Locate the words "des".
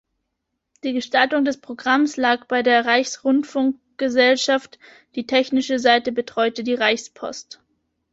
1.45-1.61